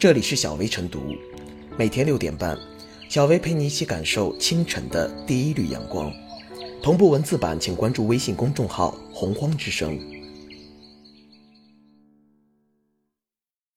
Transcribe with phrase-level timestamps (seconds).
[0.00, 1.14] 这里是小薇晨读，
[1.76, 2.58] 每天六点半，
[3.10, 6.10] 小薇陪你一起感受清晨的第一缕阳光。
[6.82, 10.00] 同步文字版，请关注微信公众号“洪荒之声”。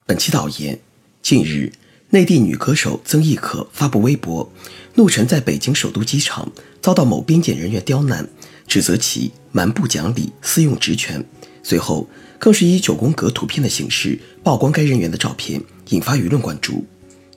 [0.08, 0.80] 本期导言：
[1.22, 1.74] 近日，
[2.12, 4.50] 内地女歌手曾轶可发布微博，
[4.94, 6.50] 怒称在北京首都机场
[6.82, 8.30] 遭到某边检人员刁难，
[8.66, 11.26] 指责其蛮不讲理、私用职权。
[11.62, 12.08] 随后，
[12.44, 15.62] 更是以九宫格图片的形式曝光该人员的照片，
[15.92, 16.84] 引发舆论关注。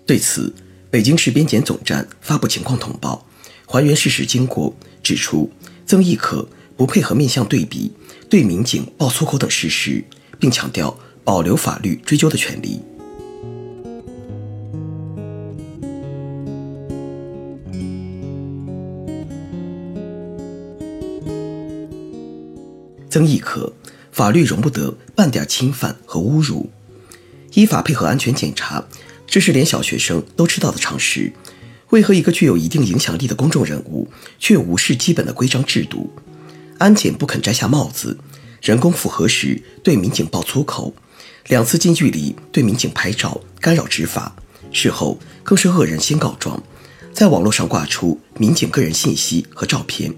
[0.04, 0.52] 对此，
[0.90, 3.24] 北京市边检总站发布情况通报，
[3.66, 4.74] 还原事实经过，
[5.04, 5.48] 指出
[5.86, 7.92] 曾轶可不配合面相对比、
[8.28, 10.02] 对民警爆粗口等事实，
[10.40, 12.80] 并强调保留法律追究的权利。
[23.08, 23.72] 曾轶可。
[24.16, 26.70] 法律容不得半点侵犯和侮辱，
[27.52, 28.82] 依法配合安全检查，
[29.26, 31.30] 这是连小学生都知道的常识。
[31.90, 36.10] 为何一个具有一定影响力的公众人物却无视基本的规章制度？
[36.78, 38.16] 安检不肯摘下帽子，
[38.62, 40.94] 人工复核时对民警爆粗口，
[41.48, 44.34] 两次近距离对民警拍照干扰执法，
[44.72, 46.62] 事后更是恶人先告状，
[47.12, 50.14] 在网络上挂出民警个人信息和照片，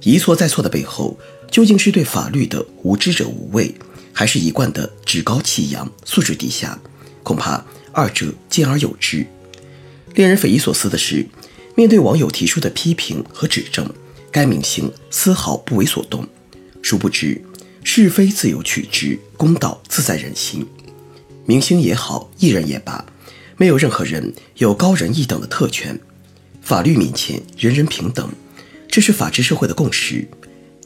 [0.00, 1.18] 一错再错的背后。
[1.50, 3.74] 究竟是对法律的无知者无畏，
[4.12, 6.78] 还是一贯的趾高气扬、素质低下？
[7.22, 9.26] 恐怕二者兼而有之。
[10.14, 11.26] 令人匪夷所思的是，
[11.74, 13.90] 面对网友提出的批评和指正，
[14.30, 16.26] 该明星丝毫不为所动。
[16.82, 17.42] 殊不知，
[17.82, 20.66] 是非自有取之，公道自在人心。
[21.44, 23.04] 明星也好，艺人也罢，
[23.56, 25.98] 没有任何人有高人一等的特权。
[26.62, 28.30] 法律面前，人人平等，
[28.88, 30.28] 这是法治社会的共识。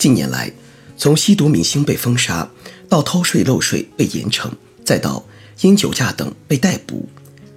[0.01, 0.51] 近年来，
[0.97, 2.51] 从吸毒明星被封杀，
[2.89, 4.51] 到偷税漏税被严惩，
[4.83, 5.23] 再到
[5.61, 7.07] 因酒驾等被逮捕，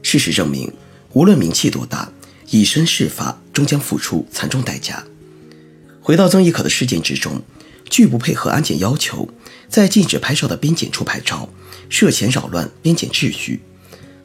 [0.01, 0.69] 事实证明，
[1.13, 2.11] 无论名气多大，
[2.49, 5.01] 以身试法终将付出惨重代价。
[6.01, 7.41] 回到曾轶可的事件之中，
[7.89, 9.29] 拒不配合安检要求，
[9.69, 11.47] 在禁止拍照的边检处拍照，
[11.87, 13.61] 涉嫌扰乱边检秩序，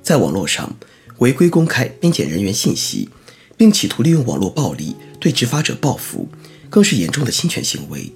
[0.02, 0.76] 在网络上
[1.18, 3.08] 违规公开边检人员信息，
[3.56, 6.28] 并企图利用网络暴力对执法者报复。
[6.70, 8.12] 更是严重的侵权行为。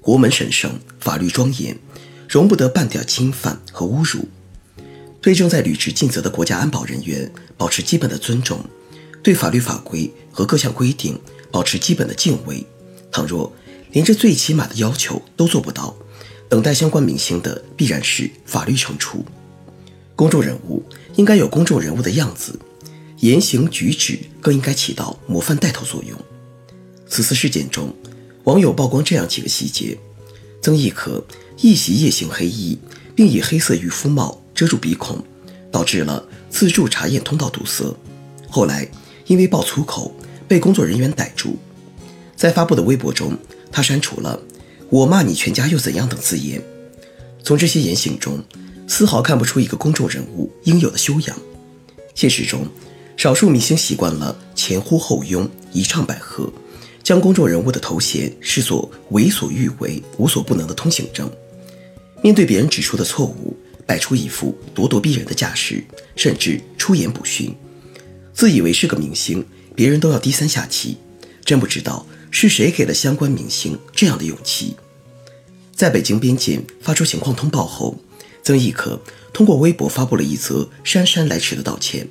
[0.00, 1.78] 国门神圣，法律庄严，
[2.28, 4.28] 容不得半点侵犯和侮辱。
[5.20, 8.64] 对正在履职尽责的国家安保人员保持基本的尊重，
[9.22, 12.64] 对法律法规和各项规定保持基本的敬畏。
[13.10, 13.52] 倘若
[13.90, 15.94] 连这最起码的要求都做不到，
[16.48, 19.24] 等待相关明星的必然是法律惩处。
[20.14, 20.82] 公众人物
[21.16, 22.58] 应该有公众人物的样子，
[23.18, 26.18] 言行举止更应该起到模范带头作用。
[27.08, 27.94] 此次事件中，
[28.44, 29.98] 网友曝光这样几个细节：
[30.60, 31.24] 曾轶可
[31.60, 32.78] 一袭夜行黑衣，
[33.14, 35.24] 并以黑色渔夫帽遮住鼻孔，
[35.72, 37.96] 导致了自助查验通道堵塞。
[38.48, 38.88] 后来
[39.26, 40.14] 因为爆粗口
[40.46, 41.56] 被工作人员逮住，
[42.36, 43.36] 在发布的微博中，
[43.72, 44.40] 他删除了
[44.90, 46.62] “我骂你全家又怎样”等字眼。
[47.42, 48.42] 从这些言行中，
[48.86, 51.36] 丝毫看不出一个公众人物应有的修养。
[52.14, 52.66] 现实中，
[53.16, 56.52] 少数明星习惯了前呼后拥，一唱百和。
[57.08, 61.26] 将公众人物的头衔视作为所欲为、无所不能的通行证，
[62.22, 65.82] 面对别人指出的错误，摆出一副咄咄逼人的架势，
[66.16, 67.56] 甚至出言不逊，
[68.34, 69.42] 自以为是个明星，
[69.74, 70.98] 别人都要低三下气。
[71.46, 74.76] 真不知道是谁给了相关明星这样的勇气。
[75.74, 77.98] 在北京边检发出情况通报后，
[78.42, 79.00] 曾轶可
[79.32, 82.06] 通过微博发布了一则姗姗来迟的道歉，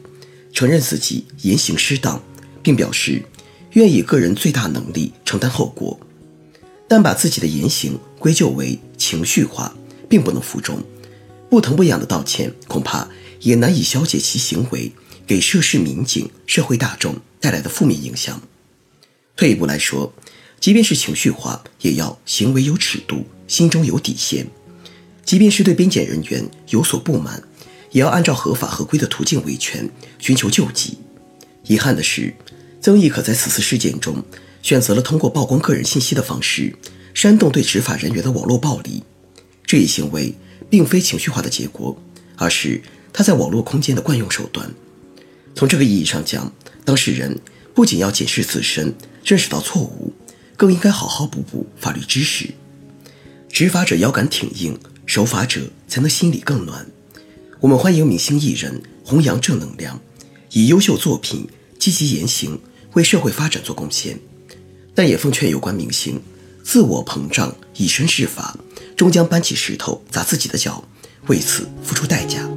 [0.51, 2.19] 承认自己言行失当，
[2.63, 3.21] 并表示。
[3.77, 5.99] 愿以个人最大能力承担后果，
[6.87, 9.71] 但把自己的言行归咎为情绪化，
[10.09, 10.83] 并不能服众。
[11.47, 13.07] 不疼不痒的道歉，恐怕
[13.39, 14.91] 也难以消解其行为
[15.27, 18.41] 给涉事民警、社会大众带来的负面影响。
[19.35, 20.11] 退一步来说，
[20.59, 24.47] 即便是情绪化，也要行为有尺度，心中有底线。
[25.23, 27.43] 即便是对边检人员有所不满，
[27.91, 29.87] 也要按照合法合规的途径维权，
[30.17, 30.97] 寻求救济。
[31.67, 32.33] 遗憾的是。
[32.79, 34.23] 曾轶可在此次事件中
[34.61, 36.73] 选择了通过曝光个人信息的方式
[37.13, 39.03] 煽动对执法人员的网络暴力，
[39.65, 40.33] 这一行为
[40.69, 41.97] 并非情绪化的结果，
[42.35, 42.81] 而是
[43.11, 44.71] 他在网络空间的惯用手段。
[45.55, 46.53] 从这个意义上讲，
[46.85, 47.39] 当事人
[47.73, 48.93] 不仅要检视自身，
[49.25, 50.13] 认识到错误，
[50.55, 52.51] 更应该好好补补法律知识。
[53.49, 56.85] 执法者腰杆挺硬，守法者才能心里更暖。
[57.59, 59.99] 我们欢迎明星艺人弘扬正能量，
[60.51, 61.47] 以优秀作品。
[61.79, 62.59] 积极言行
[62.97, 64.19] 为社会发展做贡献
[64.95, 66.19] 但也奉劝有关明星
[66.63, 68.57] 自我膨胀以身试法
[68.95, 70.83] 终将搬起石头砸自己的脚
[71.27, 72.49] 为此付出代价。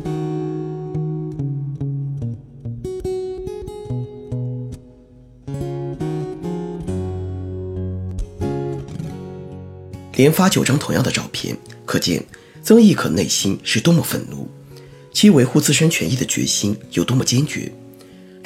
[10.14, 11.54] 连发九张同样的照片
[11.84, 12.24] 可见
[12.62, 14.48] 曾轶可内心是多么愤怒
[15.12, 17.70] 其维护自身权益的决心有多么坚决。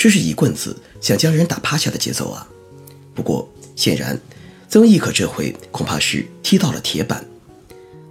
[0.05, 2.47] 这是一棍子想将人打趴下的节奏啊！
[3.15, 4.21] 不过显然，
[4.69, 7.25] 曾轶可这回恐怕是踢到了铁板。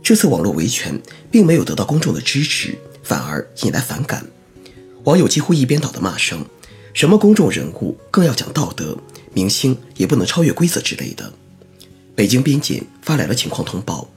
[0.02, 1.00] 这次网络维权
[1.30, 4.26] 并没有得到公众的支持，反而引来反感。
[5.04, 6.44] 网友几乎一边倒的骂声
[6.96, 8.98] ：“什么公众人物更要讲道德，
[9.36, 11.32] 明星也不能超越规则之类的。”
[12.16, 14.10] 北京边检发来了情况通报，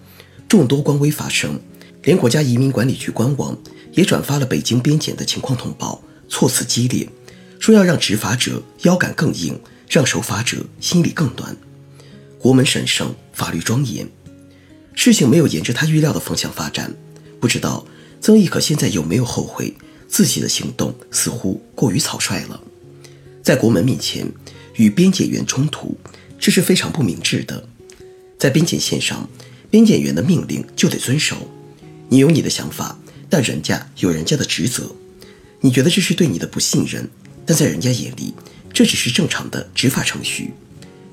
[0.49, 1.61] 众多官微发声，
[2.05, 3.55] 连国家移民管理局官网
[3.93, 7.07] 也转发了北京边检的情况通报，措辞激烈，
[7.59, 9.59] 说要让执法者腰杆更硬，
[9.89, 11.57] 让守法者心里更暖。
[12.39, 14.09] 国门神圣，法律庄严，
[14.95, 16.95] 事情没有沿着他预料的方向发展。
[17.41, 17.87] 不知道
[18.21, 19.75] 曾轶可现在有没有后悔
[20.09, 22.61] 自己的行动似乎过于草率了，
[23.43, 24.27] 在国门面前
[24.77, 25.97] 与边检员冲突，
[26.39, 27.69] 这是非常不明智的。
[28.39, 29.29] 在边检线上，
[29.71, 31.37] 边检员的命令就得遵守。
[32.09, 32.99] 你有你的想法，
[33.29, 34.95] 但人家有人家的职责。
[35.61, 37.09] 你觉得这是对你的不信任，
[37.47, 38.35] 但在人家眼里，
[38.73, 40.53] 这只是正常的执法程序。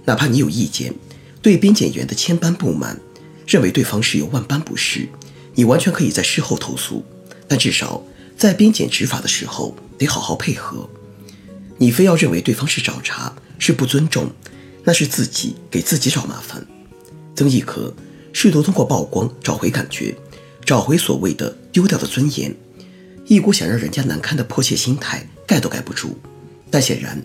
[0.05, 0.93] 哪怕你有意见，
[1.41, 2.99] 对边检员的千般不满，
[3.47, 5.07] 认为对方是有万般不是，
[5.55, 7.05] 你完全可以在事后投诉。
[7.47, 8.03] 但至少
[8.35, 10.89] 在边检执法的时候，得好好配合。
[11.77, 14.31] 你非要认为对方是找茬，是不尊重，
[14.83, 16.65] 那是自己给自己找麻烦。
[17.35, 17.93] 曾轶可
[18.31, 20.15] 试图通过曝光找回感觉，
[20.65, 22.55] 找回所谓的丢掉的尊严，
[23.25, 26.17] 一股想让人家难堪的迫切心态，盖都盖不住。
[26.69, 27.21] 但显然，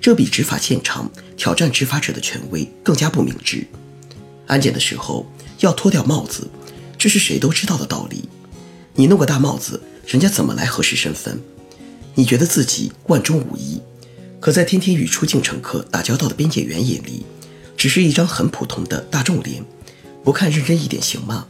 [0.00, 3.66] 这比执法现场挑战执法者的权威更加不明智。
[4.46, 5.26] 安检的时候
[5.60, 6.48] 要脱掉帽子，
[6.96, 8.28] 这是谁都知道的道理。
[8.94, 11.40] 你弄个大帽子，人家怎么来核实身份？
[12.14, 13.80] 你觉得自己万中无一，
[14.40, 17.24] 可在天天与出境乘客打交道的边检员眼里。
[17.76, 19.64] 只是一张很普通的大众脸，
[20.24, 21.46] 不看认真一点行吗？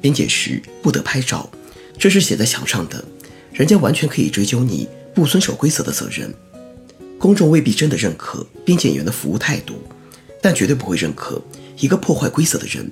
[0.00, 1.50] 边检时不得拍照，
[1.98, 3.04] 这是写在墙上的，
[3.52, 6.32] 人家完全可以追究你不遵守规则的责任。
[7.18, 9.74] 公众未必真的认可边检员的服务态度，
[10.40, 11.42] 但绝对不会认可
[11.78, 12.90] 一个破坏规则的人，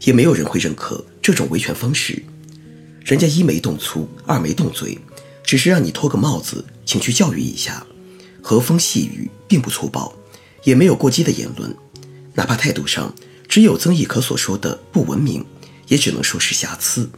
[0.00, 2.22] 也没有人会认可这种维权方式。
[3.04, 4.98] 人家一没动粗，二没动嘴，
[5.44, 7.86] 只是让你脱个帽子，请去教育一下，
[8.42, 10.12] 和风细雨，并不粗暴，
[10.64, 11.72] 也没有过激的言论。
[12.34, 13.14] 哪怕态度上
[13.46, 15.44] 只有曾轶可所说的不文明，
[15.86, 17.08] 也只能说是瑕疵。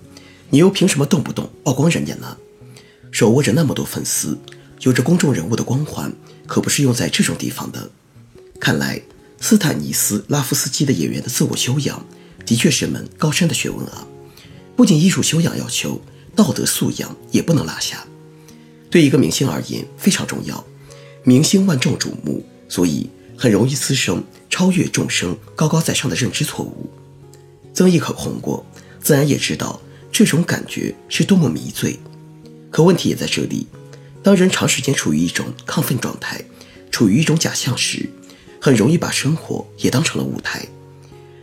[0.50, 2.36] 你又凭什么动不动曝光人家呢？
[3.16, 4.36] 手握着那么多粉丝，
[4.82, 6.12] 有着公众人物的光环，
[6.46, 7.90] 可不是用在这种地方的。
[8.60, 9.00] 看来
[9.40, 12.04] 斯坦尼斯拉夫斯基的演员的自我修养，
[12.44, 14.06] 的确是门高深的学问啊！
[14.76, 15.98] 不仅艺术修养要求，
[16.34, 18.04] 道德素养也不能落下。
[18.90, 20.62] 对一个明星而言非常重要，
[21.24, 23.08] 明星万众瞩目，所以。
[23.38, 26.90] 很容易滋生超越众生、高高在上的认知错误。
[27.74, 28.64] 曾轶可红过，
[28.98, 29.78] 自然也知道
[30.10, 31.98] 这种感觉是多么迷醉。
[32.76, 33.66] 可问题也在这里：
[34.22, 36.38] 当人长时间处于一种亢奋状态，
[36.90, 38.06] 处于一种假象时，
[38.60, 40.62] 很容易把生活也当成了舞台。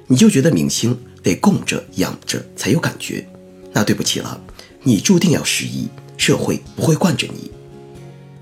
[0.06, 3.28] 你就觉得明星得供着养着才有感觉，
[3.72, 4.40] 那对不起了，
[4.84, 5.88] 你注定要失忆，
[6.18, 7.50] 社会不会惯着你。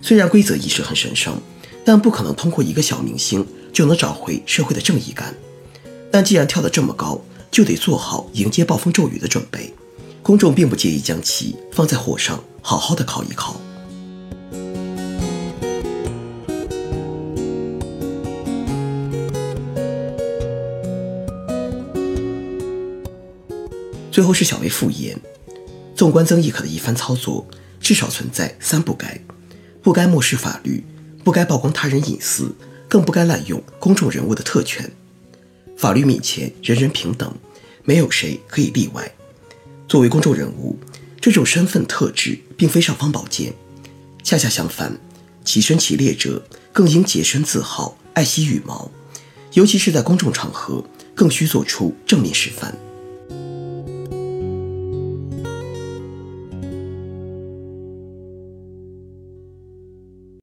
[0.02, 1.42] 虽然规则意识很神圣。
[1.84, 3.44] 但不可能通过一个小明星
[3.74, 5.34] 就能找回社会的正义感。
[6.12, 7.20] 但既然跳得这么高，
[7.50, 9.74] 就得做好迎接暴风骤雨的准备。
[10.22, 13.60] 公众并不介意将其放在火上好好的考一考。
[24.12, 25.20] 最后是小薇复言，
[25.96, 27.48] 纵观曾轶可的一番操作，
[27.80, 29.20] 至少存在三不该：
[29.82, 30.84] 不该漠视法律。
[31.24, 32.52] 不该曝光他人隐私，
[32.90, 34.92] 更不该滥用公众人物的特权。
[35.78, 37.32] 法律面前人人平等，
[37.84, 39.12] 没有谁可以例外。
[39.88, 40.76] 作为公众人物，
[41.22, 43.54] 这种身份特质并非尚方宝剑，
[44.24, 45.00] 恰恰相反，
[45.46, 48.90] 其身其列者更应洁身自好，爱惜羽毛，
[49.54, 52.76] 尤其是在公众场合，更需做出正面示范。